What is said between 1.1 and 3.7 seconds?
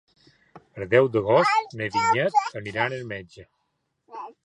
d'agost na Vinyet irà al metge.